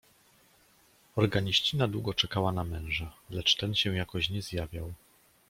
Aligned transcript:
"Organiścina 1.15 1.87
długo 1.87 2.13
czekała 2.13 2.51
na 2.51 2.63
męża, 2.63 3.13
lecz 3.29 3.55
ten 3.55 3.75
się 3.75 3.95
jakoś 3.95 4.29
nie 4.29 4.41
zjawiał." 4.41 4.93